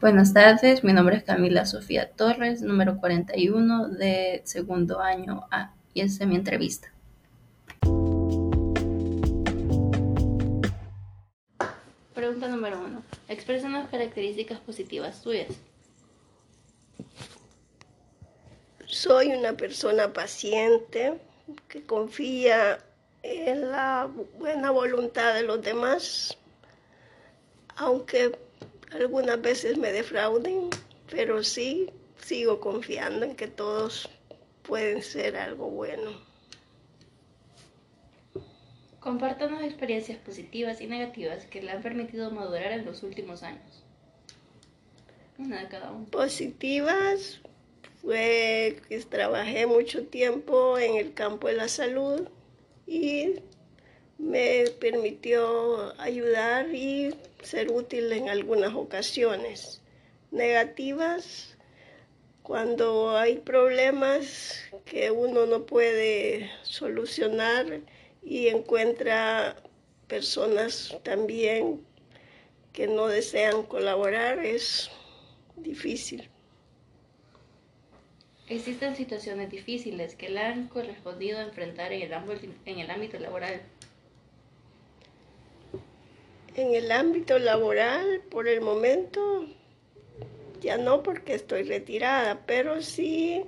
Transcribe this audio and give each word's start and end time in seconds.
Buenas 0.00 0.32
tardes, 0.32 0.82
mi 0.82 0.94
nombre 0.94 1.18
es 1.18 1.24
Camila 1.24 1.66
Sofía 1.66 2.10
Torres, 2.12 2.62
número 2.62 2.96
41 2.96 3.88
de 3.88 4.40
segundo 4.46 4.98
año 4.98 5.46
A, 5.50 5.74
y 5.92 6.00
esta 6.00 6.24
es 6.24 6.30
mi 6.30 6.36
entrevista. 6.36 6.90
Pregunta 12.14 12.48
número 12.48 12.82
1. 12.82 13.02
Expresa 13.28 13.66
unas 13.66 13.90
características 13.90 14.58
positivas 14.60 15.20
tuyas. 15.20 15.48
Soy 18.86 19.34
una 19.34 19.52
persona 19.52 20.14
paciente 20.14 21.20
que 21.68 21.84
confía 21.84 22.78
en 23.22 23.70
la 23.70 24.08
buena 24.38 24.70
voluntad 24.70 25.34
de 25.34 25.42
los 25.42 25.60
demás, 25.60 26.38
aunque 27.76 28.32
algunas 28.92 29.40
veces 29.40 29.78
me 29.78 29.92
defrauden, 29.92 30.70
pero 31.10 31.42
sí 31.42 31.90
sigo 32.18 32.60
confiando 32.60 33.24
en 33.24 33.36
que 33.36 33.46
todos 33.46 34.08
pueden 34.62 35.02
ser 35.02 35.36
algo 35.36 35.70
bueno. 35.70 36.10
Compártanos 39.00 39.62
experiencias 39.62 40.18
positivas 40.18 40.80
y 40.80 40.86
negativas 40.86 41.46
que 41.46 41.62
le 41.62 41.70
han 41.70 41.82
permitido 41.82 42.30
madurar 42.30 42.72
en 42.72 42.84
los 42.84 43.02
últimos 43.02 43.42
años. 43.42 43.82
Una 45.38 45.62
de 45.62 45.68
cada 45.68 45.90
uno. 45.90 46.04
Positivas 46.06 47.40
fue 48.02 48.80
que 48.88 48.98
trabajé 49.00 49.66
mucho 49.66 50.04
tiempo 50.04 50.78
en 50.78 50.96
el 50.96 51.14
campo 51.14 51.48
de 51.48 51.54
la 51.54 51.68
salud 51.68 52.28
y 52.86 53.36
me 54.40 54.70
permitió 54.70 56.00
ayudar 56.00 56.74
y 56.74 57.14
ser 57.42 57.70
útil 57.70 58.10
en 58.12 58.28
algunas 58.28 58.74
ocasiones. 58.74 59.82
Negativas, 60.30 61.56
cuando 62.42 63.16
hay 63.16 63.36
problemas 63.36 64.58
que 64.86 65.10
uno 65.10 65.46
no 65.46 65.66
puede 65.66 66.50
solucionar 66.62 67.80
y 68.22 68.48
encuentra 68.48 69.56
personas 70.08 70.96
también 71.02 71.84
que 72.72 72.86
no 72.86 73.08
desean 73.08 73.64
colaborar, 73.64 74.38
es 74.38 74.90
difícil. 75.56 76.28
Existen 78.48 78.96
situaciones 78.96 79.50
difíciles 79.50 80.16
que 80.16 80.28
le 80.30 80.40
han 80.40 80.68
correspondido 80.68 81.40
enfrentar 81.40 81.92
en 81.92 82.02
el, 82.02 82.12
en 82.64 82.78
el 82.78 82.90
ámbito 82.90 83.18
laboral. 83.18 83.60
En 86.56 86.74
el 86.74 86.90
ámbito 86.90 87.38
laboral, 87.38 88.22
por 88.30 88.48
el 88.48 88.60
momento, 88.60 89.46
ya 90.60 90.76
no 90.76 91.02
porque 91.02 91.34
estoy 91.34 91.62
retirada, 91.62 92.40
pero 92.46 92.82
sí 92.82 93.44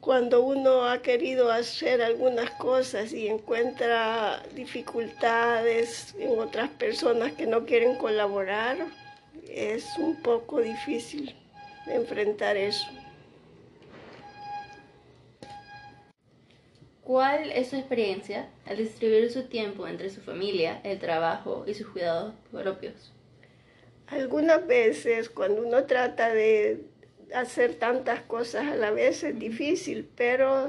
cuando 0.00 0.42
uno 0.42 0.84
ha 0.84 1.02
querido 1.02 1.52
hacer 1.52 2.00
algunas 2.00 2.50
cosas 2.52 3.12
y 3.12 3.28
encuentra 3.28 4.42
dificultades 4.54 6.14
en 6.18 6.38
otras 6.38 6.70
personas 6.70 7.32
que 7.32 7.46
no 7.46 7.66
quieren 7.66 7.96
colaborar, 7.96 8.78
es 9.48 9.84
un 9.98 10.16
poco 10.22 10.60
difícil 10.60 11.34
enfrentar 11.86 12.56
eso. 12.56 12.86
¿Cuál 17.10 17.50
es 17.50 17.70
su 17.70 17.74
experiencia 17.74 18.48
al 18.66 18.76
distribuir 18.76 19.32
su 19.32 19.48
tiempo 19.48 19.88
entre 19.88 20.10
su 20.10 20.20
familia, 20.20 20.80
el 20.84 21.00
trabajo 21.00 21.64
y 21.66 21.74
sus 21.74 21.88
cuidados 21.88 22.34
propios? 22.52 23.12
Algunas 24.06 24.64
veces 24.64 25.28
cuando 25.28 25.60
uno 25.66 25.86
trata 25.86 26.32
de 26.32 26.84
hacer 27.34 27.74
tantas 27.74 28.22
cosas 28.22 28.68
a 28.68 28.76
la 28.76 28.92
vez 28.92 29.24
es 29.24 29.36
difícil, 29.36 30.08
pero 30.14 30.68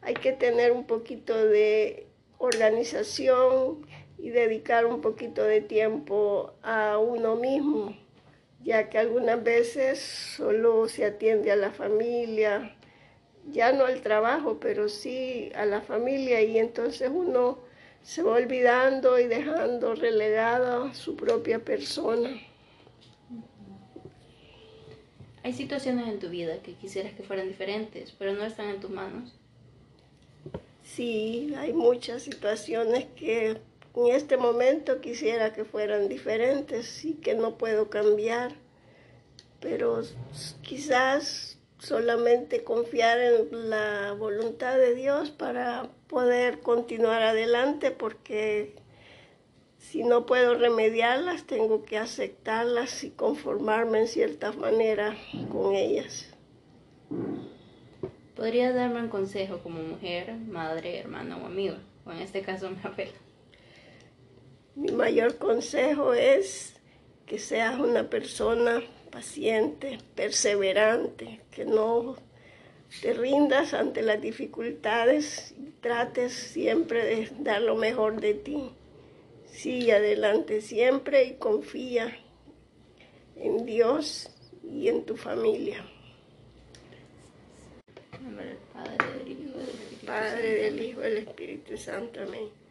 hay 0.00 0.14
que 0.14 0.32
tener 0.32 0.72
un 0.72 0.86
poquito 0.86 1.36
de 1.36 2.06
organización 2.38 3.86
y 4.16 4.30
dedicar 4.30 4.86
un 4.86 5.02
poquito 5.02 5.44
de 5.44 5.60
tiempo 5.60 6.54
a 6.62 6.96
uno 6.96 7.36
mismo, 7.36 7.94
ya 8.62 8.88
que 8.88 8.96
algunas 8.96 9.44
veces 9.44 9.98
solo 9.98 10.88
se 10.88 11.04
atiende 11.04 11.52
a 11.52 11.56
la 11.56 11.72
familia, 11.72 12.74
ya 13.50 13.72
no 13.72 13.84
al 13.84 14.00
trabajo, 14.00 14.58
pero 14.60 14.88
sí 14.88 15.50
a 15.54 15.64
la 15.64 15.80
familia 15.80 16.42
y 16.42 16.58
entonces 16.58 17.10
uno 17.12 17.58
se 18.02 18.22
va 18.22 18.32
olvidando 18.32 19.18
y 19.18 19.26
dejando 19.26 19.94
relegada 19.94 20.92
su 20.94 21.16
propia 21.16 21.58
persona. 21.58 22.30
Hay 25.42 25.52
situaciones 25.52 26.08
en 26.08 26.18
tu 26.18 26.30
vida 26.30 26.58
que 26.62 26.72
quisieras 26.74 27.12
que 27.12 27.22
fueran 27.22 27.48
diferentes, 27.48 28.12
pero 28.12 28.32
no 28.32 28.44
están 28.44 28.68
en 28.68 28.80
tus 28.80 28.90
manos. 28.90 29.34
Sí, 30.82 31.54
hay 31.56 31.72
muchas 31.72 32.22
situaciones 32.22 33.06
que 33.16 33.60
en 33.96 34.06
este 34.08 34.36
momento 34.36 35.00
quisiera 35.00 35.52
que 35.52 35.64
fueran 35.64 36.08
diferentes 36.08 37.04
y 37.04 37.14
que 37.14 37.34
no 37.34 37.56
puedo 37.56 37.90
cambiar, 37.90 38.54
pero 39.60 40.02
quizás 40.62 41.58
solamente 41.84 42.64
confiar 42.64 43.18
en 43.20 43.70
la 43.70 44.12
voluntad 44.12 44.76
de 44.76 44.94
Dios 44.94 45.30
para 45.30 45.90
poder 46.08 46.60
continuar 46.60 47.22
adelante 47.22 47.90
porque 47.90 48.74
si 49.78 50.02
no 50.02 50.24
puedo 50.24 50.54
remediarlas 50.54 51.44
tengo 51.44 51.84
que 51.84 51.98
aceptarlas 51.98 53.04
y 53.04 53.10
conformarme 53.10 54.00
en 54.00 54.08
cierta 54.08 54.52
manera 54.52 55.14
con 55.52 55.74
ellas. 55.74 56.34
¿Podría 58.34 58.72
darme 58.72 59.02
un 59.02 59.08
consejo 59.08 59.58
como 59.58 59.82
mujer, 59.82 60.34
madre, 60.34 60.98
hermana 60.98 61.36
o 61.36 61.46
amiga? 61.46 61.78
O 62.04 62.12
en 62.12 62.18
este 62.18 62.42
caso 62.42 62.70
mi 62.70 62.78
abuela. 62.82 63.12
Mi 64.74 64.90
mayor 64.90 65.38
consejo 65.38 66.14
es 66.14 66.74
que 67.26 67.38
seas 67.38 67.78
una 67.78 68.10
persona 68.10 68.82
paciente, 69.14 69.98
perseverante, 70.16 71.40
que 71.52 71.64
no 71.64 72.16
te 73.00 73.12
rindas 73.12 73.72
ante 73.72 74.02
las 74.02 74.20
dificultades 74.20 75.54
y 75.56 75.70
trates 75.80 76.32
siempre 76.32 77.04
de 77.04 77.30
dar 77.38 77.62
lo 77.62 77.76
mejor 77.76 78.20
de 78.20 78.34
ti. 78.34 78.70
Sigue 79.46 79.92
adelante 79.92 80.60
siempre 80.60 81.24
y 81.24 81.34
confía 81.34 82.18
en 83.36 83.64
Dios 83.64 84.30
y 84.68 84.88
en 84.88 85.04
tu 85.04 85.16
familia. 85.16 85.84
Padre 90.04 90.54
del 90.56 90.82
Hijo 90.82 91.00
del 91.00 91.18
Espíritu 91.18 91.76
Santo. 91.76 92.20
Amén. 92.20 92.63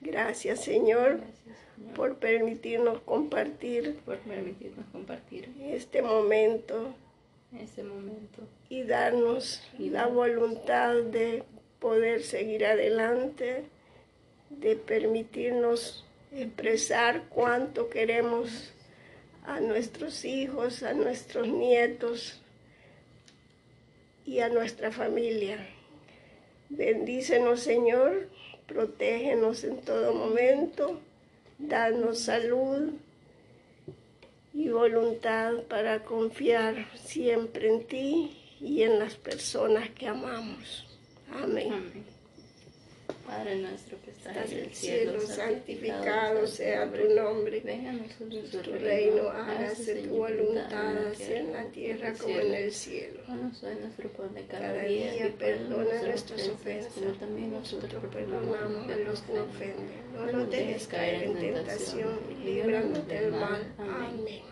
Gracias, 0.00 0.64
Señor 0.64 1.20
por 1.94 2.16
permitirnos 2.16 3.00
compartir, 3.02 3.98
por 4.04 4.18
permitirnos 4.18 4.86
compartir 4.92 5.50
este 5.60 6.02
momento, 6.02 6.94
este 7.58 7.82
momento 7.82 8.42
y 8.68 8.82
darnos 8.82 9.62
la 9.78 10.06
voluntad 10.06 10.94
de 10.96 11.44
poder 11.78 12.22
seguir 12.22 12.64
adelante, 12.66 13.64
de 14.50 14.76
permitirnos 14.76 16.04
expresar 16.32 17.24
cuánto 17.28 17.88
queremos 17.88 18.72
a 19.44 19.60
nuestros 19.60 20.24
hijos, 20.24 20.82
a 20.82 20.92
nuestros 20.92 21.48
nietos 21.48 22.42
y 24.26 24.40
a 24.40 24.48
nuestra 24.48 24.90
familia. 24.90 25.66
Bendícenos, 26.68 27.60
Señor, 27.60 28.28
protégenos 28.68 29.64
en 29.64 29.80
todo 29.80 30.14
momento 30.14 31.00
danos 31.58 32.20
salud 32.20 32.92
y 34.54 34.68
voluntad 34.68 35.62
para 35.68 36.04
confiar 36.04 36.86
siempre 36.94 37.68
en 37.68 37.84
ti 37.86 38.56
y 38.60 38.82
en 38.82 38.98
las 38.98 39.14
personas 39.16 39.90
que 39.90 40.06
amamos. 40.06 40.86
Amén. 41.32 42.04
Padre 43.26 43.56
nuestro 43.56 43.96
estás, 44.28 44.52
en 44.52 44.58
el 44.58 44.74
cielo, 44.74 45.20
santificado, 45.20 46.46
sea 46.46 46.90
tu 46.90 47.14
nombre. 47.14 47.60
Venga 47.60 47.90
a 47.90 47.92
nosotros 47.94 48.62
tu 48.62 48.72
reino, 48.72 49.28
hágase 49.28 49.94
tu 50.02 50.10
voluntad, 50.16 51.06
así 51.06 51.32
en 51.32 51.52
la 51.52 51.64
tierra 51.66 52.12
como 52.14 52.38
en 52.38 52.54
el 52.54 52.72
cielo. 52.72 53.20
Danos 53.26 53.62
hoy 53.62 53.74
nuestro 53.80 54.08
pan 54.10 54.34
de 54.34 54.42
cada, 54.46 54.82
día, 54.82 55.34
perdona 55.38 56.02
nuestras 56.02 56.48
ofensas, 56.48 56.92
como 56.92 57.12
también 57.12 57.52
nosotros 57.52 58.04
perdonamos 58.12 58.90
a 58.90 58.96
los 58.96 59.20
que 59.22 59.32
nos 59.32 59.48
ofenden. 59.48 59.86
No 60.14 60.32
nos 60.32 60.50
dejes 60.50 60.86
caer 60.86 61.24
en 61.24 61.38
tentación, 61.38 62.18
líbranos 62.44 63.06
del 63.08 63.32
mal. 63.32 63.62
Amén. 63.78 64.42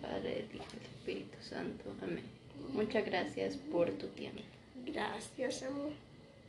Padre, 0.00 0.44
Hijo 0.54 0.64
y 0.80 0.84
Espíritu 0.84 1.38
Santo. 1.42 1.84
Amén. 2.02 2.24
Muchas 2.72 3.04
gracias 3.04 3.56
por 3.56 3.90
tu 3.92 4.08
tiempo. 4.08 4.42
Gracias, 4.84 5.62
amor. 5.62 5.92